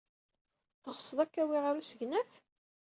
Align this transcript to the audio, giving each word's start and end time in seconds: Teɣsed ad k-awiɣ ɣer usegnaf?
Teɣsed 0.83 1.17
ad 1.23 1.29
k-awiɣ 1.33 1.63
ɣer 1.65 1.75
usegnaf? 1.81 2.31